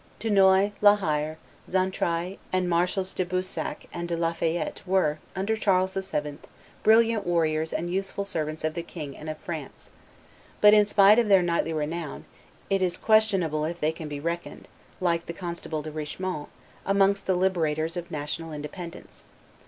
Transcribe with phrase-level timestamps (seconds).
[0.17, 1.37] Dunois, La Hire,
[1.69, 6.39] Xaintrailles, and Marshals De Boussac and De La Fayette were, under Charles VII.,
[6.81, 9.91] brilliant warriors and useful servants of the king and of Fiance;
[10.59, 12.25] but, in spite of their knightly renown,
[12.67, 14.67] it is questionable if they can be reckoned,
[14.99, 16.49] like the constable De Richemont,
[16.83, 19.25] amongst the liberators of national independence.